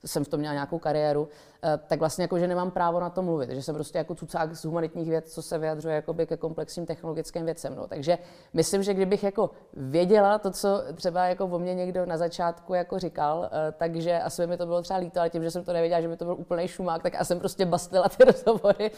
[0.05, 1.29] jsem v tom měla nějakou kariéru,
[1.65, 4.55] eh, tak vlastně jako, že nemám právo na to mluvit, že jsem prostě jako cucák
[4.55, 7.75] z humanitních věd, co se vyjadřuje jakoby ke komplexním technologickým věcem.
[7.75, 7.87] No.
[7.87, 8.19] Takže
[8.53, 12.99] myslím, že kdybych jako věděla to, co třeba jako o mě někdo na začátku jako
[12.99, 15.73] říkal, eh, takže asi by mi to bylo třeba líto, ale tím, že jsem to
[15.73, 18.91] nevěděla, že by to byl úplný šumák, tak já jsem prostě bastila ty rozhovory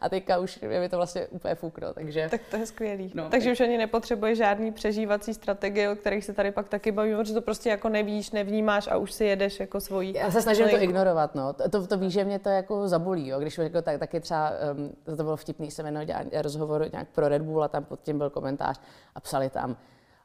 [0.00, 1.94] a teďka už je mi to vlastně úplně fukno.
[1.94, 2.28] Takže...
[2.30, 3.12] Tak to je skvělý.
[3.14, 3.52] No, takže tak...
[3.52, 7.42] už ani nepotřebuje žádný přežívací strategie, o kterých se tady pak taky bavíme, protože to
[7.42, 9.80] prostě jako nevíš, nevnímáš a už si jedeš jako
[10.14, 11.52] já se snažím to ignorovat, no.
[11.52, 13.40] To, to, to víš, že mě to jako zabolí, jo.
[13.40, 17.08] Když jako tak, taky třeba, um, to, to bylo vtipný, jsem jenom dělal rozhovor nějak
[17.08, 18.80] pro Red Bull a tam pod tím byl komentář
[19.14, 19.76] a psali tam,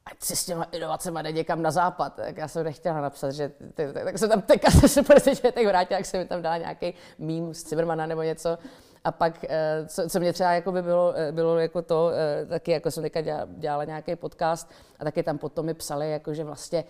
[0.06, 2.14] ať si s těma inovacemi jde někam na západ.
[2.16, 5.68] Tak já jsem nechtěla napsat, že ty, tak, tak jsem tam teďka se deseti letech
[5.68, 8.58] vrátila, jak jsem mi tam dala nějaký mím z Zimmermana nebo něco.
[9.06, 12.46] A pak, eh, co, co mě třeba jako by bylo, eh, bylo jako to, eh,
[12.46, 16.34] taky jako jsem teďka dělala, dělala nějaký podcast a taky tam potom mi psali, jako,
[16.34, 16.84] že vlastně,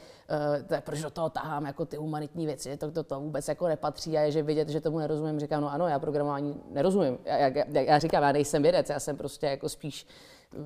[0.67, 4.17] to, proč do toho tahám jako ty humanitní věci, to, to, to vůbec jako nepatří
[4.17, 5.39] a je, že vidět, že tomu nerozumím.
[5.39, 7.17] Říkám, no ano, já programování nerozumím.
[7.25, 10.07] Já, já, já říkám, já nejsem vědec, já jsem prostě jako spíš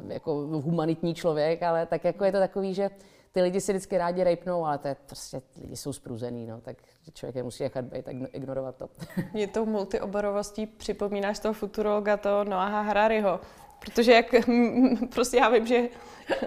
[0.08, 2.89] jako humanitní člověk, ale tak jako je to takový, že
[3.32, 6.78] ty lidi si vždycky rádi rejpnou, ale to je prostě, lidi jsou spruzený, no, tak
[7.13, 8.89] člověk je musí nechat být, tak ignorovat to.
[9.34, 13.39] Mě tou multioborovostí připomínáš toho futurologa, to Noaha Harariho,
[13.80, 14.25] protože jak,
[15.13, 15.89] prostě já vím, že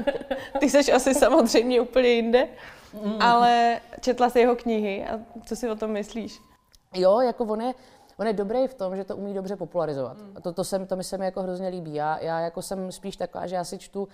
[0.60, 2.48] ty jsi asi samozřejmě úplně jinde,
[3.04, 3.22] mm.
[3.22, 6.40] ale četla jsi jeho knihy a co si o tom myslíš?
[6.94, 7.74] Jo, jako on je,
[8.16, 10.18] on je dobrý v tom, že to umí dobře popularizovat.
[10.18, 10.32] Mm.
[10.34, 11.94] A to, to, sem, to mi se mi jako hrozně líbí.
[11.94, 14.08] Já, já jako jsem spíš taková, že já si čtu,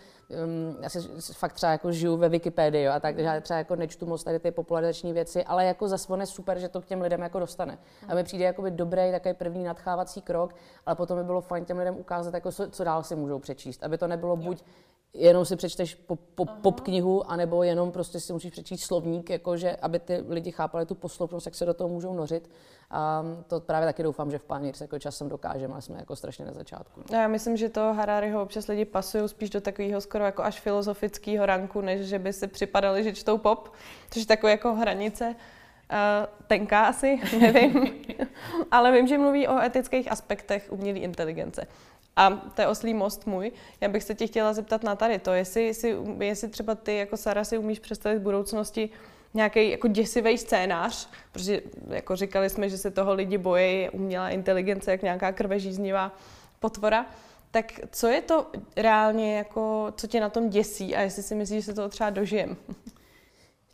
[0.44, 1.00] um, já si
[1.32, 4.24] fakt třeba jako žiju ve Wikipedii jo, a tak, že já třeba jako nečtu moc
[4.24, 7.20] tady ty popularizační věci, ale jako zase on je super, že to k těm lidem
[7.20, 7.78] jako dostane.
[8.02, 8.10] Mm.
[8.10, 10.54] A mi přijde jako dobrý takový první nadchávací krok,
[10.86, 13.84] ale potom by bylo fajn těm lidem ukázat, jako co, co dál si můžou přečíst.
[13.84, 14.64] Aby to nebylo buď
[15.14, 19.76] jenom si přečteš pop, pop, pop knihu, anebo jenom prostě si musíš přečíst slovník, jakože,
[19.76, 22.50] aby ty lidi chápali tu posloupnost, jak se do toho můžou nořit.
[22.90, 26.16] A to právě taky doufám, že v Pioneer se jako časem dokážeme, ale jsme jako
[26.16, 27.02] strašně na začátku.
[27.12, 30.60] No, já myslím, že to Harariho občas lidi pasují spíš do takového skoro jako až
[30.60, 33.72] filozofického ranku, než že by si připadali, že čtou pop,
[34.10, 35.34] což je takové jako hranice.
[35.92, 38.04] Uh, tenká asi, nevím.
[38.70, 41.66] ale vím, že mluví o etických aspektech umělé inteligence.
[42.18, 43.52] A to je oslý most můj.
[43.80, 47.16] Já bych se tě chtěla zeptat na tady to, jestli, jestli, jestli třeba ty jako
[47.16, 48.90] Sara si umíš představit v budoucnosti
[49.34, 54.90] nějaký jako děsivý scénář, protože jako říkali jsme, že se toho lidi bojí, umělá inteligence,
[54.90, 56.16] jak nějaká krvežíznivá
[56.60, 57.06] potvora.
[57.50, 61.64] Tak co je to reálně, jako, co tě na tom děsí a jestli si myslíš,
[61.64, 62.56] že se toho třeba dožijem?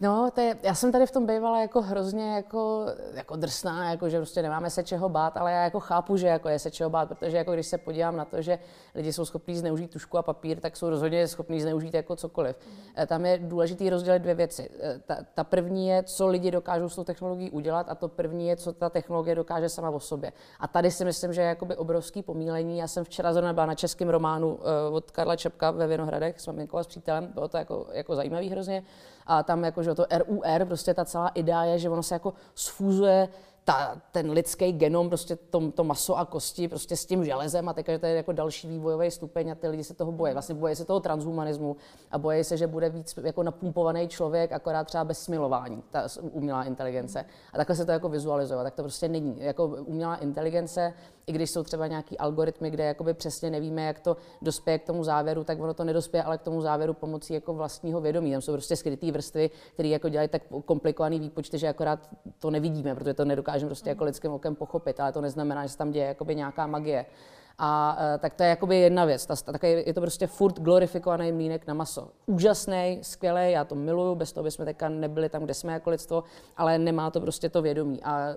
[0.00, 4.08] No, to je, já jsem tady v tom bývala jako hrozně jako, jako drsná, jako
[4.08, 6.90] že prostě nemáme se čeho bát, ale já jako chápu, že jako je se čeho
[6.90, 8.58] bát, protože jako když se podívám na to, že
[8.94, 12.56] lidi jsou schopní zneužít tušku a papír, tak jsou rozhodně schopní zneužít jako cokoliv.
[12.66, 13.06] Mm.
[13.06, 14.70] Tam je důležité rozdělit dvě věci.
[14.80, 18.48] Eh, ta, ta první je, co lidi dokážou s tou technologií udělat a to první
[18.48, 20.32] je, co ta technologie dokáže sama o sobě.
[20.60, 22.78] A tady si myslím, že je jakoby obrovský pomílení.
[22.78, 26.46] Já jsem včera zrovna byla na českém románu eh, od Karla Čepka ve Vinohradech s
[26.46, 28.82] maminkou a s přítelem, bylo to jako, jako zajímavý hrozně
[29.26, 32.32] a tam jako, že to RUR, prostě ta celá idea je, že ono se jako
[32.54, 33.28] sfúzuje
[33.64, 37.72] ta, ten lidský genom, prostě to, to maso a kosti prostě s tím železem a
[37.72, 40.32] teďka, to je jako další vývojový stupeň a ty lidi se toho bojí.
[40.32, 41.76] Vlastně bojí se toho transhumanismu
[42.10, 46.64] a bojí se, že bude víc jako napumpovaný člověk, akorát třeba bez smilování, ta umělá
[46.64, 47.24] inteligence.
[47.52, 49.36] A takhle se to jako vizualizovat, tak to prostě není.
[49.38, 50.94] Jako umělá inteligence
[51.26, 55.04] i když jsou třeba nějaký algoritmy, kde jakoby přesně nevíme, jak to dospěje k tomu
[55.04, 58.32] závěru, tak ono to nedospěje, ale k tomu závěru pomocí jako vlastního vědomí.
[58.32, 62.08] Tam jsou prostě skryté vrstvy, které jako dělají tak komplikovaný výpočty, že akorát
[62.38, 65.78] to nevidíme, protože to nedokážeme prostě jako lidským okem pochopit, ale to neznamená, že se
[65.78, 67.06] tam děje jakoby nějaká magie.
[67.58, 69.26] A uh, tak to je jakoby jedna věc.
[69.26, 72.08] Ta, tak je, je to prostě furt glorifikovaný mlínek na maso.
[72.26, 76.24] Úžasný, skvělý, já to miluju, bez toho bychom teďka nebyli tam, kde jsme jako lidstvo,
[76.56, 78.02] ale nemá to prostě to vědomí.
[78.02, 78.34] A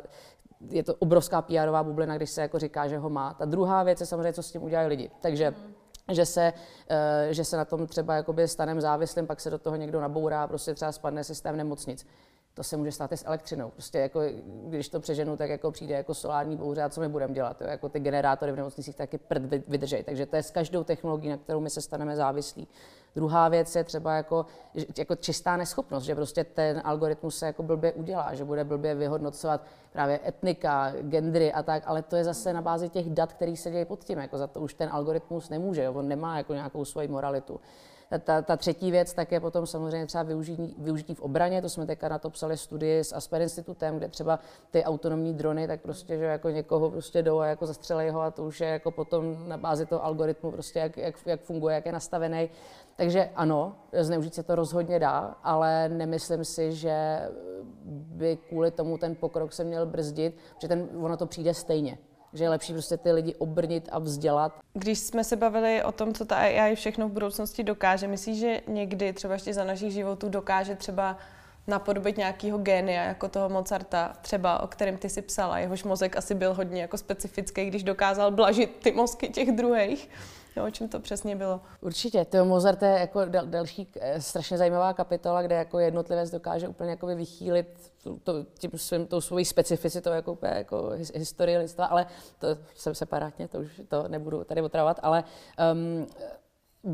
[0.70, 3.34] je to obrovská pr bublina, když se jako říká, že ho má.
[3.34, 5.12] Ta druhá věc je samozřejmě, co s tím udělají lidi.
[5.22, 5.74] Takže mm
[6.12, 6.54] že se,
[6.90, 10.48] eh, že se na tom třeba jakoby stanem závislým, pak se do toho někdo nabourá,
[10.48, 12.08] prostě třeba spadne systém nemocnic
[12.58, 13.70] to se může stát i s elektřinou.
[13.70, 17.34] Prostě jako, když to přeženu, tak jako přijde jako solární bouře a co my budeme
[17.34, 17.62] dělat.
[17.62, 17.68] Jo?
[17.68, 20.04] Jako ty generátory v nemocnicích taky prd vydržej.
[20.04, 22.68] Takže to je s každou technologií, na kterou my se staneme závislí.
[23.16, 24.46] Druhá věc je třeba jako,
[24.98, 29.62] jako čistá neschopnost, že prostě ten algoritmus se jako blbě udělá, že bude blbě vyhodnocovat
[29.94, 33.72] právě etnika, gendry a tak, ale to je zase na bázi těch dat, které se
[33.72, 34.20] dějí pod tím.
[34.20, 35.94] Jako za to už ten algoritmus nemůže, jo?
[35.94, 37.60] on nemá jako nějakou svoji moralitu.
[38.24, 41.86] Ta, ta třetí věc tak je potom samozřejmě třeba využití, využití v obraně, to jsme
[41.86, 44.40] teďka na to psali studii s Asper Institutem, kde třeba
[44.72, 48.32] ty autonomní drony, tak prostě, že jako někoho prostě jdou a jako zastřelej ho a
[48.32, 51.86] to už je jako potom na bázi toho algoritmu prostě, jak, jak, jak funguje, jak
[51.86, 52.50] je nastavený.
[52.96, 57.22] Takže ano, zneužít se to rozhodně dá, ale nemyslím si, že
[57.86, 61.98] by kvůli tomu ten pokrok se měl brzdit, protože ten, ono to přijde stejně
[62.34, 64.60] že je lepší prostě ty lidi obrnit a vzdělat.
[64.74, 68.62] Když jsme se bavili o tom, co ta AI všechno v budoucnosti dokáže, myslíš, že
[68.68, 71.18] někdy třeba ještě za našich životů dokáže třeba
[71.68, 75.60] napodobit nějakého génia, jako toho Mozarta, třeba o kterém ty si psala.
[75.60, 80.10] Jehož mozek asi byl hodně jako specifický, když dokázal blažit ty mozky těch druhých.
[80.58, 81.62] Jo, o čem to přesně bylo?
[81.82, 82.26] Určitě.
[82.26, 86.90] To Mozart je jako dal, další eh, strašně zajímavá kapitola, kde jako jednotlivec dokáže úplně
[86.90, 87.92] jako vychýlit
[88.24, 92.06] to, tím svým, tou svojí specificitou jako, úplně jako historii lidstva, ale
[92.40, 95.24] to jsem separátně, to už to nebudu tady otravovat, ale
[95.74, 96.08] um,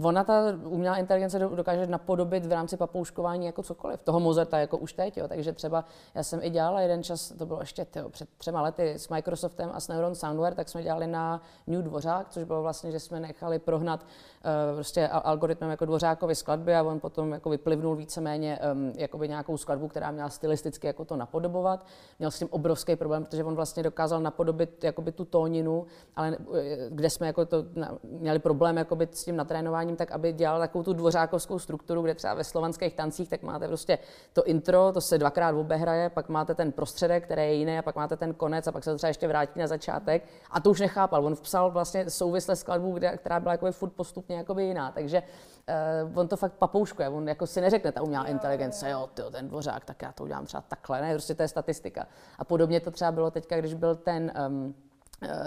[0.02, 4.04] Ona, ta umělá inteligence dokáže napodobit v rámci papouškování jako cokoliv.
[4.04, 5.28] Toho Mozarta jako už teď, jo.
[5.28, 8.94] takže třeba já jsem i dělala jeden čas, to bylo ještě tyjo, před třema lety
[8.94, 12.92] s Microsoftem a s Neuron Soundware, tak jsme dělali na New Dvořák, což bylo vlastně,
[12.92, 17.96] že jsme nechali prohnat uh, prostě algoritmem jako Dvořákovi skladby a on potom jako vyplivnul
[17.96, 21.86] víceméně um, nějakou skladbu, která měla stylisticky jako to napodobovat.
[22.20, 26.78] Měl s tím obrovský problém, protože on vlastně dokázal napodobit jakoby tu tóninu, ale eh,
[26.90, 27.66] kde jsme jako to
[28.04, 28.78] měli problém
[29.12, 32.94] s tím natrénováním vzděláváním, tak aby dělal takovou tu dvořákovskou strukturu, kde třeba ve slovanských
[32.94, 34.00] tancích, tak máte prostě
[34.34, 37.96] to intro, to se dvakrát obehraje, pak máte ten prostředek, který je jiný, a pak
[37.96, 40.24] máte ten konec a pak se to třeba ještě vrátí na začátek.
[40.52, 41.26] A to už nechápal.
[41.26, 44.92] On vpsal vlastně souvisle skladbu, kde, která byla jako furt postupně jakoby jiná.
[44.92, 47.10] Takže uh, on to fakt papouškuje.
[47.10, 50.46] On jako si neřekne, ta umělá inteligence, jo, tyjo, ten dvořák, tak já to udělám
[50.46, 51.02] třeba takhle.
[51.02, 52.08] Ne, prostě to je statistika.
[52.40, 54.76] A podobně to třeba bylo teďka, když byl ten um,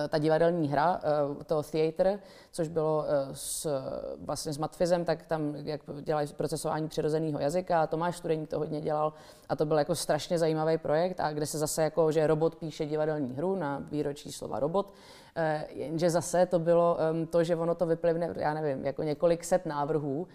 [0.09, 1.01] ta divadelní hra,
[1.41, 2.19] eh, to theater,
[2.53, 3.83] což bylo eh, s,
[4.19, 9.13] vlastně s Matfizem, tak tam jak dělají procesování přirozeného jazyka, Tomáš Studeník to hodně dělal
[9.49, 12.87] a to byl jako strašně zajímavý projekt a kde se zase jako, že robot píše
[12.87, 14.93] divadelní hru na výročí slova robot,
[15.69, 16.99] jenže zase to bylo
[17.31, 20.27] to, že ono to vyplivne, já nevím, jako několik set návrhů,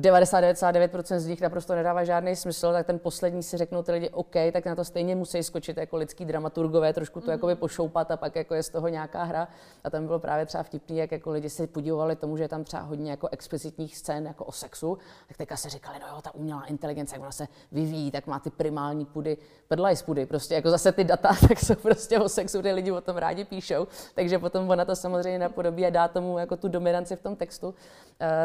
[0.00, 4.34] 99% z nich naprosto nedává žádný smysl, tak ten poslední si řeknou ty lidi, OK,
[4.52, 7.32] tak na to stejně musí skočit jako lidský dramaturgové, trošku to mm.
[7.32, 9.48] jakoby pošoupat a pak jako je z toho nějaká hra.
[9.84, 12.64] A tam bylo právě třeba vtipný, jak jako lidi si podívali tomu, že je tam
[12.64, 16.34] třeba hodně jako explicitních scén jako o sexu, tak teďka se říkali, no jo, ta
[16.34, 19.36] umělá inteligence, jak ona se vyvíjí, tak má ty primální pudy,
[19.68, 23.00] pedlajs pudy, prostě jako zase ty data, tak jsou prostě o sexu, ty lidi o
[23.00, 27.16] tom rádi píšou, takže potom ona to samozřejmě napodobí a dá tomu jako tu dominanci
[27.16, 27.68] v tom textu.
[27.68, 27.74] Uh,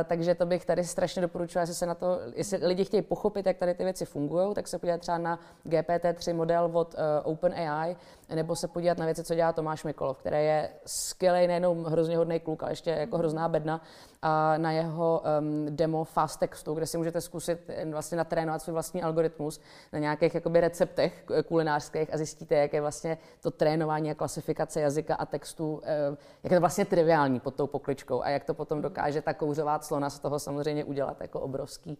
[0.05, 3.57] takže to bych tady strašně doporučuji, jestli se na to, jestli lidi chtějí pochopit, jak
[3.57, 7.95] tady ty věci fungují, tak se podívat třeba na GPT-3 model od uh, OpenAI,
[8.35, 12.39] nebo se podívat na věci, co dělá Tomáš Mikolov, který je skvělý, nejenom hrozně hodný
[12.39, 13.81] kluk, ale ještě jako hrozná bedna.
[14.21, 19.03] A na jeho um, demo Fast Textu, kde si můžete zkusit vlastně natrénovat svůj vlastní
[19.03, 19.61] algoritmus
[19.93, 25.15] na nějakých jakoby receptech kulinářských a zjistíte, jak je vlastně to trénování a klasifikace jazyka
[25.15, 28.81] a textu, eh, jak je to vlastně triviální pod tou pokličkou a jak to potom
[28.81, 31.97] dokáže ta kouřová clona z toho samozřejmě udělat jako obrovský,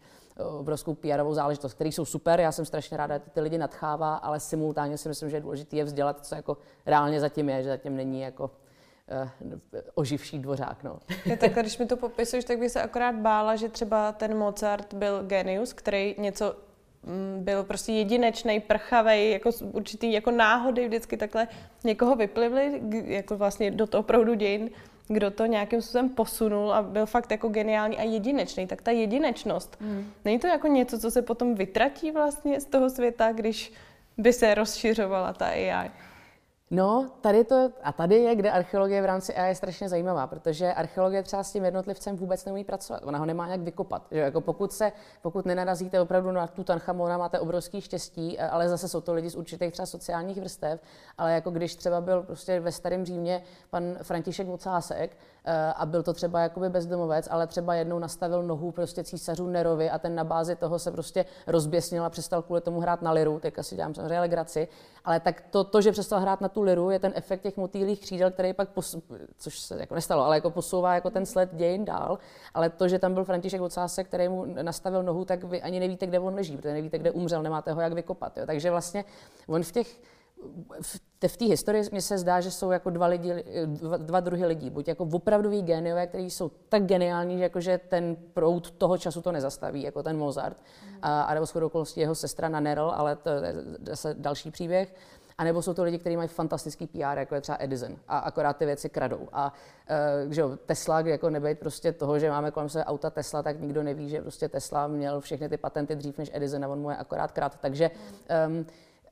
[0.60, 4.40] obrovskou pr záležitost, který jsou super, já jsem strašně ráda, že ty lidi nadchává, ale
[4.40, 7.96] simultánně si myslím, že je důležité je vzdělat, co jako reálně zatím je, že zatím
[7.96, 8.52] není jako
[9.96, 10.84] oživší dvořák.
[10.84, 11.00] No.
[11.26, 14.94] Je tak, když mi to popisuješ, tak bych se akorát bála, že třeba ten Mozart
[14.94, 16.56] byl genius, který něco
[17.04, 21.48] mm, byl prostě jedinečný, prchavý, jako určitý jako náhody vždycky takhle
[21.84, 24.70] někoho vyplivly, jako vlastně do toho proudu dějin
[25.08, 29.78] kdo to nějakým způsobem posunul a byl fakt jako geniální a jedinečný, tak ta jedinečnost,
[29.82, 30.12] hmm.
[30.26, 33.74] není to jako něco, co se potom vytratí vlastně z toho světa, když
[34.18, 35.92] by se rozšiřovala ta AI?
[36.72, 40.74] No, tady to, a tady je, kde archeologie v rámci AI je strašně zajímavá, protože
[40.74, 43.02] archeologie třeba s tím jednotlivcem vůbec neumí pracovat.
[43.06, 44.08] Ona ho nemá jak vykopat.
[44.12, 44.20] Že?
[44.20, 49.14] Jako pokud, se, pokud nenarazíte opravdu na Tutanchamona, máte obrovský štěstí, ale zase jsou to
[49.14, 50.82] lidi z určitých třeba sociálních vrstev,
[51.18, 55.18] ale jako když třeba byl prostě ve starém Římě pan František Vocásek,
[55.50, 59.90] Eh, a byl to třeba jakoby bezdomovec, ale třeba jednou nastavil nohu prostě císařů Nerovi
[59.90, 63.40] a ten na bázi toho se prostě rozběsnil a přestal kvůli tomu hrát na liru,
[63.40, 64.68] teďka si dělám samozřejmě legraci,
[65.06, 68.00] ale tak to, to, že přestal hrát na tu liru, je ten efekt těch motýlých
[68.00, 68.98] křídel, který pak, pos,
[69.38, 72.18] což se jako nestalo, ale jako posouvá jako ten sled dějin dál,
[72.54, 76.08] ale to, že tam byl František Ocásek, který mu nastavil nohu, tak vy ani nevíte,
[76.08, 78.38] kde on leží, protože nevíte, kde umřel, nemáte ho jak vykopat.
[78.38, 78.46] Jo.
[78.46, 79.06] Takže vlastně
[79.48, 79.88] on v těch
[81.28, 84.70] v té historii mně se zdá, že jsou jako dva, lidi, dva, dva druhy lidí.
[84.70, 89.22] Buď jako opravdoví géniové, kteří jsou tak geniální, že, jako, že ten proud toho času
[89.22, 90.58] to nezastaví, jako ten Mozart,
[91.02, 93.56] a, a nebo shodou okolností jeho sestra Nanerl, ale to je
[93.88, 94.96] zase další příběh.
[95.40, 98.58] A nebo jsou to lidi, kteří mají fantastický PR, jako je třeba Edison, a akorát
[98.58, 99.28] ty věci kradou.
[99.34, 99.54] A
[100.26, 103.60] uh, že jo, Tesla, jako nebejt prostě toho, že máme kolem sebe auta Tesla, tak
[103.60, 106.90] nikdo neví, že prostě Tesla měl všechny ty patenty dřív než Edison a on mu
[106.90, 107.58] je akorát krát.
[107.62, 107.92] Takže
[108.48, 108.66] um,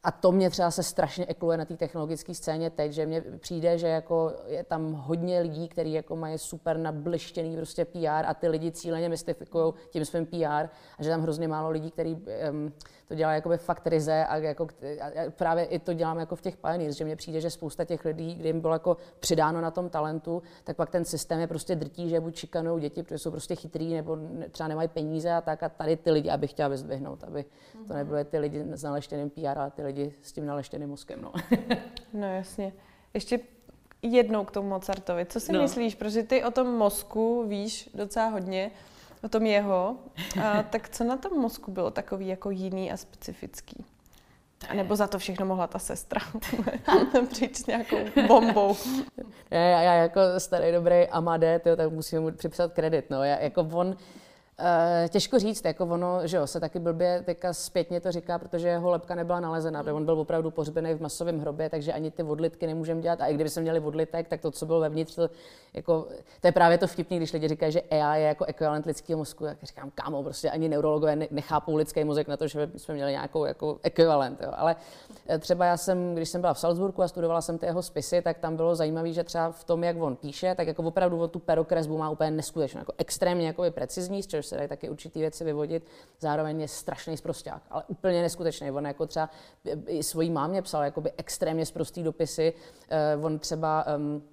[0.06, 3.78] a to mě třeba se strašně ekluje na té technologické scéně teď, že mně přijde,
[3.78, 8.48] že jako je tam hodně lidí, kteří jako mají super nablištěný prostě PR a ty
[8.48, 12.13] lidi cíleně mystifikují tím svým PR a že tam hrozně málo lidí, kteří
[12.50, 12.74] um,
[13.08, 14.68] to dělá jakoby fakt ryze a, jako,
[15.02, 18.06] a právě i to dělám jako v těch pioneers, že mně přijde, že spousta těch
[18.06, 21.76] lidí, kdy jim bylo jako přidáno na tom talentu, tak pak ten systém je prostě
[21.76, 24.18] drtí, že buď šikanou děti, protože jsou prostě chytrý nebo
[24.52, 27.96] třeba nemají peníze a tak a tady ty lidi, abych chtěla vyzdvihnout, aby to mhm.
[27.96, 31.21] nebyly ty lidi s naleštěným PR, ale ty lidi s tím naleštěným mozkem.
[31.21, 31.31] No,
[32.13, 32.73] no jasně.
[33.13, 33.39] Ještě
[34.01, 35.25] jednou k tomu Mozartovi.
[35.25, 35.62] Co si no.
[35.62, 38.71] myslíš, protože ty o tom mozku víš docela hodně,
[39.23, 39.95] o tom jeho,
[40.43, 43.86] a, tak co na tom mozku bylo takový jako jiný a specifický?
[44.69, 46.21] A nebo za to všechno mohla ta sestra
[47.29, 48.75] přijít s nějakou bombou.
[49.51, 53.10] Já, já jako starý dobrý Amade, tyjo, tak musím mu připsat kredit.
[53.10, 53.23] No.
[53.23, 53.95] Já, jako on, Uh,
[55.10, 58.89] těžko říct, jako ono, že jo, se taky blbě teďka zpětně to říká, protože jeho
[58.89, 62.68] lepka nebyla nalezena, protože on byl opravdu pohřbený v masovém hrobě, takže ani ty vodlitky
[62.68, 63.22] nemůžeme dělat.
[63.22, 65.30] A i kdyby jsme měli vodlitek, tak to, co bylo vevnitř, to,
[65.74, 66.08] jako,
[66.41, 69.44] to je právě to vtipné, když lidi říkají, že AI je jako ekvivalent lidského mozku,
[69.44, 73.46] tak říkám, kámo, prostě ani neurologové nechápou lidský mozek na to, že jsme měli nějakou
[73.46, 74.41] jako ekvivalent.
[74.41, 74.52] Jo.
[74.56, 77.82] Ale eh, třeba já jsem, když jsem byla v Salzburgu a studovala jsem ty jeho
[77.82, 81.20] spisy, tak tam bylo zajímavé, že třeba v tom, jak on píše, tak jako opravdu
[81.20, 85.20] o tu perokresbu má úplně neskutečnou, jako extrémně jako precizní, z se dají taky určitý
[85.20, 85.84] věci vyvodit.
[86.20, 88.72] Zároveň je strašný zprosták, ale úplně neskutečný.
[88.72, 89.30] On jako třeba
[89.88, 92.54] i svojí mámě psal jakoby extrémně zprostý dopisy.
[93.18, 94.24] Uh, on třeba um,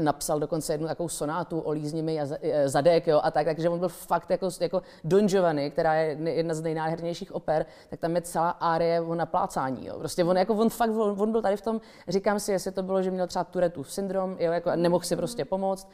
[0.00, 3.88] napsal dokonce jednu takovou sonátu o líznimi e, zadek, jo, a tak, takže on byl
[3.88, 8.50] fakt jako, jako Don Giovanni, která je jedna z nejnádhernějších oper, tak tam je celá
[8.50, 9.98] árie o naplácání, jo.
[9.98, 12.82] Prostě on, jako on fakt, on, on byl tady v tom, říkám si, jestli to
[12.82, 15.88] bylo, že měl třeba Turetův syndrom, jo, jako nemohl si prostě pomoct,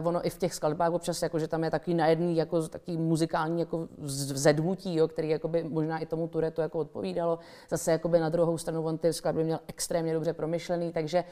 [0.00, 2.96] uh, ono i v těch skladbách občas, jako, že tam je takový najedný, jako takový
[2.96, 3.88] muzikální jako
[4.34, 7.38] zedmutí, jo, který by možná i tomu Turetu jako odpovídalo,
[7.70, 11.24] zase jakoby na druhou stranu on ty skladby měl extrémně dobře promyšlený, takže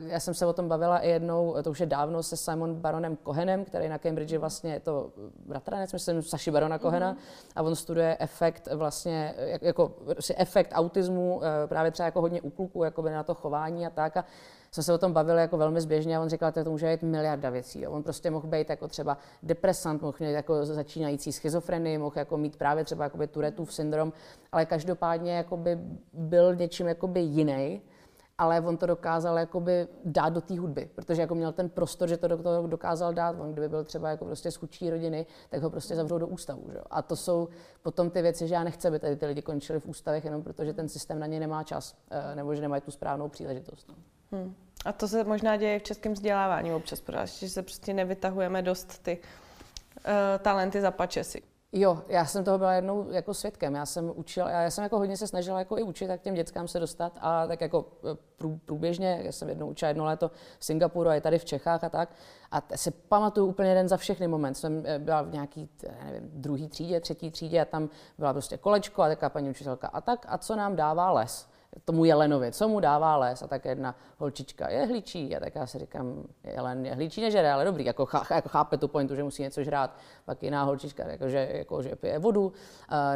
[0.00, 2.74] uh, já jsem se o tom bavila i jednou, to už je dávno, se Simon
[2.74, 5.10] Baronem Kohenem, který na Cambridge vlastně je to
[5.46, 7.52] bratranec, myslím, Saši Barona Kohena, mm-hmm.
[7.56, 12.50] a on studuje efekt vlastně, jako prostě efekt autismu, eh, právě třeba jako hodně u
[12.50, 14.16] kluků, jako na to chování a tak.
[14.16, 14.24] A
[14.72, 17.02] jsme se o tom bavili jako velmi zběžně a on říkal, že to může být
[17.02, 17.80] miliarda věcí.
[17.80, 17.90] Jo.
[17.90, 22.56] On prostě mohl být jako třeba depresant, mohl mít jako začínající schizofrenii, mohl jako mít
[22.56, 24.12] právě třeba Turetův syndrom,
[24.52, 25.78] ale každopádně jakoby
[26.12, 27.82] byl něčím jakoby jiný
[28.40, 32.16] ale on to dokázal jakoby dát do té hudby, protože jako měl ten prostor, že
[32.16, 33.36] to do toho dokázal dát.
[33.40, 36.64] On kdyby byl třeba jako prostě z chudší rodiny, tak ho prostě zavřou do ústavu.
[36.72, 36.78] Že?
[36.90, 37.48] A to jsou
[37.82, 40.72] potom ty věci, že já nechci, aby tady ty lidi končili v ústavech jenom protože
[40.72, 43.92] ten systém na ně nemá čas, eh, nebo že nemají tu správnou příležitost.
[44.32, 44.54] Hmm.
[44.84, 49.18] A to se možná děje v českém vzdělávání občas, protože se prostě nevytahujeme dost ty
[49.18, 51.42] uh, talenty za pačesy.
[51.72, 53.74] Jo, já jsem toho byla jednou jako svědkem.
[53.74, 56.68] Já jsem učil, já jsem jako hodně se snažila jako i učit, tak těm dětskám
[56.68, 60.64] se dostat a tak jako e, prů, průběžně, já jsem jednou učila jedno léto v
[60.64, 62.08] Singapuru a je tady v Čechách a tak.
[62.50, 64.54] A si pamatuju úplně jeden za všechny moment.
[64.54, 65.68] Jsem e, byla v nějaký,
[66.04, 67.88] nevím, druhý třídě, třetí třídě a tam
[68.18, 69.88] byla prostě kolečko a taková paní učitelka.
[69.88, 71.49] A tak, a co nám dává les?
[71.84, 75.66] Tomu jelenovi, co mu dává les a tak jedna holčička je hlíčí a tak já
[75.66, 79.24] si říkám, jelen je hlíčí nežere, ale dobrý, jako, chá, jako chápe tu pointu, že
[79.24, 82.52] musí něco žrát, pak jiná holčička, jako, že, jako, že pije vodu, uh,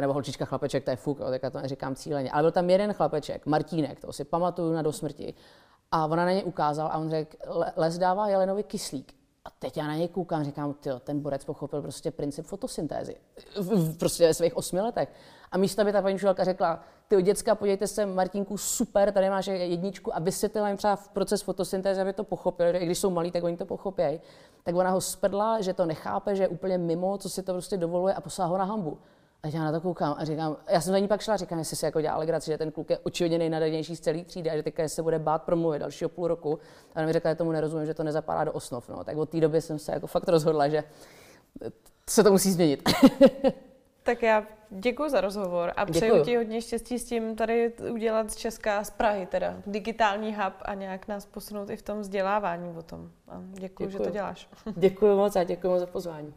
[0.01, 2.93] nebo holčička chlapeček, to je fuk, tak já to neříkám cíleně, ale byl tam jeden
[2.93, 5.33] chlapeček, Martínek, to si pamatuju na dosmrti,
[5.91, 7.37] a ona na ně ukázal a on řekl,
[7.75, 9.13] les dává jelenovi kyslík.
[9.45, 13.15] A teď já na něj koukám, říkám, tyjo, ten borec pochopil prostě princip fotosyntézy.
[13.99, 15.09] Prostě ve svých osmi letech.
[15.51, 19.47] A místo by ta paní učitelka řekla, ty děcka, podívejte se, Martinku, super, tady máš
[19.47, 23.31] jedničku a vysvětlila jim třeba v proces fotosyntézy, aby to pochopili, i když jsou malí,
[23.31, 24.21] tak oni to pochopí.
[24.63, 27.77] Tak ona ho sprdla, že to nechápe, že je úplně mimo, co si to prostě
[27.77, 28.97] dovoluje a poslala ho na hambu.
[29.43, 31.59] A já na to koukám a říkám, já jsem za ní pak šla a říkám,
[31.59, 34.55] jestli si jako dělá legraci, že ten kluk je očividně nejnadanější z celé třídy a
[34.55, 36.59] že teďka se bude bát promluvit dalšího půl roku.
[36.93, 38.89] A ona mi řekla, že tomu nerozumím, že to nezapadá do osnov.
[38.89, 39.03] No.
[39.03, 40.83] Tak od té doby jsem se jako fakt rozhodla, že
[42.09, 42.89] se to musí změnit.
[44.05, 46.25] tak já děkuji za rozhovor a přeju děkuju.
[46.25, 50.73] ti hodně štěstí s tím tady udělat z Česka, z Prahy teda, digitální hub a
[50.73, 53.11] nějak nás posunout i v tom vzdělávání o tom.
[53.27, 53.89] A děkuji, děkuju.
[53.89, 54.49] že to děláš.
[54.75, 56.33] Děkuji moc a děkuji moc za pozvání.